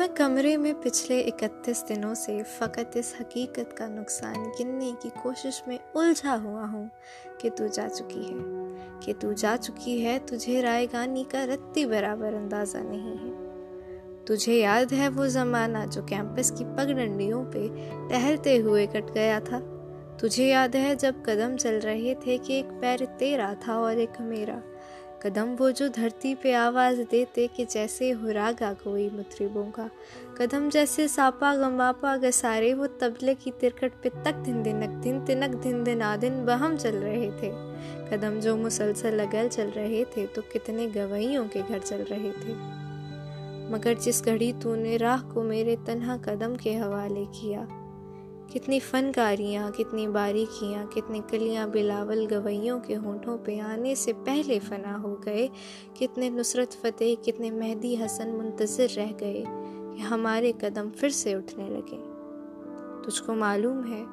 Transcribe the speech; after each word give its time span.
मैं 0.00 0.14
कमरे 0.14 0.56
में 0.56 0.80
पिछले 0.80 1.20
इकतीस 1.20 1.84
दिनों 1.88 2.14
से 2.14 2.42
फ़कत 2.42 2.90
इस 2.96 3.16
हकीकत 3.20 3.74
का 3.78 3.88
नुकसान 3.88 4.34
गिनने 4.34 4.92
की 4.92 5.10
कोशिश 5.10 5.62
में 5.68 5.78
उलझा 5.96 6.34
हुआ 6.34 6.64
हूँ 6.64 6.90
कि 7.40 7.50
तू 7.50 7.68
जा 7.68 7.88
चुकी 7.88 8.24
है। 8.24 8.34
कि 9.00 9.12
तू 9.12 9.32
जा 9.32 9.56
चुकी 9.56 10.00
है, 10.00 10.18
तुझे 10.18 10.60
रायगानी 10.60 11.24
का 11.24 11.44
रत्ती 11.44 11.86
बराबर 11.86 12.34
अंदाज़ा 12.34 12.80
नहीं 12.82 13.16
है। 13.16 13.30
तुझे 14.24 14.54
याद 14.54 14.92
है 14.92 15.08
वो 15.08 15.26
ज़माना 15.26 15.86
जो 15.86 16.02
कैंपस 16.02 16.50
की 16.50 16.64
पगडंडियों 16.64 17.44
पे 17.44 17.68
टहलते 18.08 18.56
हुए 18.56 18.86
कट 18.86 19.10
गया 19.10 19.40
था? 19.40 19.60
तुझे 20.20 20.46
याद 20.46 20.76
है 20.76 20.96
जब 20.96 21.22
कदम 21.26 21.56
चल 21.56 21.74
रहे 21.74 22.14
थे 22.14 22.38
कि 22.38 22.58
एक 22.58 22.66
पैर 22.66 23.04
तेरा 23.04 23.56
था 23.68 23.78
और 23.78 23.98
एक 23.98 24.12
मेरा? 24.20 24.62
कदम 25.22 25.54
वो 25.56 25.70
जो 25.70 25.88
धरती 25.88 26.34
पे 26.34 26.52
आवाज़ 26.52 27.00
देते 27.00 27.46
कि 27.46 27.64
जैसे 27.64 28.10
हुरागा 28.10 28.72
कोई 28.74 29.08
मुतरिबों 29.10 29.64
का। 29.64 29.88
कदम 30.38 30.70
जैसे 30.70 31.08
सापा 31.08 31.54
गमापा 31.56 32.16
गसारे 32.16 32.74
वो 32.74 32.86
तबले 32.86 33.34
की 33.34 33.50
तिरकट 33.50 33.92
पे 34.02 34.08
तक 34.24 34.34
दिन 34.34 34.62
दिनक 34.62 34.90
दिन 35.02 35.24
तिनक 35.24 35.54
दिन 35.56 35.82
दिन 35.84 36.02
आदिन 36.02 36.44
बहम 36.44 36.76
चल 36.76 36.96
रहे 36.96 37.30
थे। 37.32 37.50
कदम 38.10 38.40
जो 38.40 38.56
मुसलसल 38.56 39.14
लगल 39.14 39.48
चल 39.48 39.70
रहे 39.70 40.04
थे 40.04 40.26
तो 40.26 40.42
कितने 40.42 40.86
गवैयों 40.86 41.46
के 41.48 41.62
घर 41.62 41.78
चल 41.78 42.04
रहे 42.10 42.30
थे। 42.30 42.54
मगर 43.72 43.98
जिस 43.98 44.24
घड़ी 44.24 44.52
तूने 44.52 44.96
राह 44.96 45.20
को 45.22 45.42
मेरे 45.42 45.76
तन्हा 45.76 46.16
कदम 46.16 46.56
के 46.56 46.74
हवाले 46.74 47.24
किया 47.24 47.66
कितनी 48.52 48.80
फनकारियाँ, 48.80 49.70
कितनी 49.70 50.06
बारीकियाँ, 50.08 50.86
कितनी 50.86 51.20
कलियाँ 51.20 51.70
बिलावल 51.70 52.26
गवैयों 52.26 52.80
के 52.80 52.94
होठों 52.94 53.36
पे 53.38 53.58
आने 53.58 53.94
से 53.94 54.12
पहले 54.12 54.58
फना 54.58 54.94
हो 54.96 55.14
गए। 55.14 55.48
कितने 55.98 56.30
नुसरत 56.30 56.72
फ़तेह, 56.72 57.14
कितने 57.14 57.50
मेहदी 57.50 57.94
हसन 57.96 58.28
मुंतज़र 58.28 58.88
रह 58.88 59.12
गए 59.12 59.44
कि 59.46 60.02
हमारे 60.02 60.52
कदम 60.52 60.90
फिर 60.90 61.10
से 61.10 61.34
उठने 61.34 61.68
लगे। 61.68 61.98
तुझको 63.04 63.34
मालूम 63.34 63.84
है, 63.84 64.04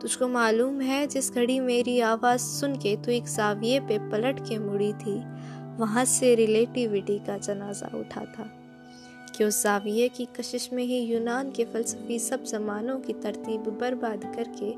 तुझको 0.00 0.28
मालूम 0.28 0.80
है 0.80 1.06
जिस 1.06 1.32
घड़ी 1.32 1.60
मेरी 1.60 2.00
आवाज़ 2.00 2.40
सुन 2.40 2.76
के 2.76 2.96
तू 2.96 3.12
एक 3.12 3.24
जाविये 3.24 3.80
पे 3.80 3.98
पलट 4.10 4.40
के 4.40 4.58
मुड़ी 4.58 4.92
थी, 4.92 5.18
वहाँ 5.78 6.04
से 6.04 6.34
रिलेटिविटी 6.34 7.18
का 7.18 7.38
जनाजा 7.38 7.98
उठा 7.98 8.24
था। 8.24 8.50
कि 9.34 9.44
उस 9.44 9.62
जाविये 9.62 10.08
की 10.08 10.24
कशिश 10.24 10.70
में 10.72 10.84
ही 10.84 10.98
यूनान 10.98 11.50
के 11.50 11.64
फलसफी 11.64 12.18
सब 12.18 12.44
जमानों 12.44 13.00
की 13.00 13.12
तरतीब 13.12 13.60
बर्बाद 13.60 14.32
करके 14.36 14.70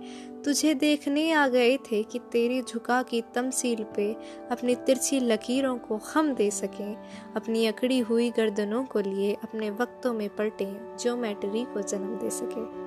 तुझे 0.43 0.75
देखने 0.75 1.33
आ 1.33 1.49
गए 1.49 1.77
थे 1.77 2.03
कि 2.03 2.19
तेरी 2.19 2.63
झुका 2.63 3.03
की 3.03 3.21
तमसील 3.35 3.85
पे 3.97 4.17
अपनी 4.51 4.75
तिरछी 4.75 5.21
लकीरों 5.21 5.79
को 5.79 5.97
हम 5.97 6.35
दे 6.35 6.51
सकें, 6.51 6.97
अपनी 7.37 7.67
अकड़ी 7.67 7.99
हुई 7.99 8.31
गर्दनों 8.31 8.85
को 8.85 9.01
लिए 9.01 9.35
अपने 9.35 9.71
वक्तों 9.71 10.13
में 10.15 10.29
पलटें 10.37 10.97
ज्योमेट्री 10.97 11.65
को 11.65 11.83
जन्म 11.83 12.15
दे 12.17 12.31
सके। 12.31 12.87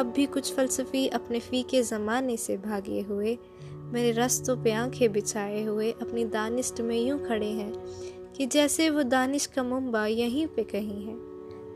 अब 0.00 0.12
भी 0.16 0.26
कुछ 0.26 0.54
फलसफी 0.54 1.08
अपने 1.08 1.40
फ़ी 1.40 1.62
के 1.62 1.82
ज़माने 1.82 2.36
से 2.36 2.56
भागे 2.56 3.00
हुए, 3.00 3.38
मेरे 3.92 4.10
रस्तों 4.12 4.56
पे 4.56 4.72
आँखें 4.72 5.12
बिछाए 5.12 5.62
हुए 5.62 5.90
अपनी 5.90 6.24
दानिस्ट 6.24 6.80
में 6.80 7.00
यूँ 7.00 7.26
खड़े 7.26 7.50
हैं 7.50 7.72
कि 8.36 8.46
जैसे 8.46 8.88
वो 8.90 9.02
दानिश 9.02 9.46
का 9.46 9.62
मुंबा 9.62 10.06
यहीं 10.06 10.46
पे 10.46 10.64
कहीं 10.64 11.06
है, 11.06 11.14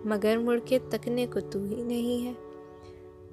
मगर 0.07 0.39
मुड़ 0.39 0.59
के 0.61 0.79
तकने 0.91 1.27
को 1.27 1.41
तू 1.43 1.65
ही 1.65 1.83
नहीं 1.85 2.21
है। 2.23 2.35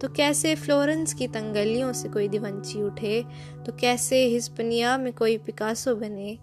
तो 0.02 0.08
कैसे 0.08 0.56
फ्लोरेंस 0.56 1.14
की 1.14 1.28
तंगलियों 1.28 1.92
से 1.94 2.10
कोई 2.10 2.28
दिवंची 2.28 2.82
उठे 2.84 3.24
तो 3.66 3.72
कैसे 3.72 4.24
हिस्पनिया 4.26 4.98
में 4.98 5.12
कोई 5.14 5.38
पिकासो 5.38 5.96
बने, 5.96 6.38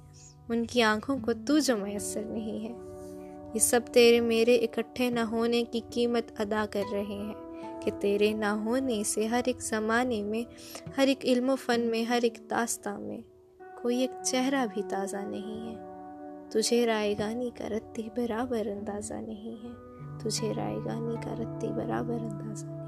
उनकी 0.50 0.80
आँखों 0.80 1.18
को 1.18 1.32
तू 1.32 1.58
जो 1.60 1.76
मैसर 1.76 2.24
नहीं 2.24 2.60
है। 2.60 2.72
ये 3.54 3.60
सब 3.60 3.88
तेरे 3.88 4.20
मेरे 4.20 4.54
इकट्ठे 4.56 5.10
न 5.10 5.18
होने 5.24 5.62
की 5.64 5.80
कीमत 5.92 6.34
अदा 6.40 6.66
कर 6.66 6.92
रहे 6.92 7.02
हैं, 7.04 7.34
कि 7.84 7.90
तेरे 7.92 8.32
ना 8.34 8.50
होने 8.50 9.02
से 9.04 9.26
हर 9.26 9.48
एक 9.48 9.60
ज़माने 9.60 10.22
में, 10.22 10.46
हर 10.96 11.08
एक 11.08 11.24
इल्म 11.24 11.54
फ़न 11.54 11.80
में, 11.80 12.04
हर 12.04 12.24
एक 12.24 12.46
दास्ता 12.50 12.98
में 12.98 13.22
कोई 13.82 14.02
एक 14.02 14.20
चेहरा 14.26 14.66
भी 14.66 14.82
ताज़ा 14.82 15.22
नहीं 15.22 15.60
है। 15.60 15.93
तुझे 16.54 16.84
रायगानी 16.84 17.50
का 17.50 17.66
रत्ती 17.66 18.02
बराबर 18.02 18.68
अंदाज़ा 18.68 19.20
नहीं 19.20 19.56
है। 19.56 19.72
तुझे 20.18 20.52
रायगानी 20.52 21.16
का 21.16 21.32
रत्ती 21.32 21.68
बराबर 21.68 22.14
अंदाज़ा 22.14 22.83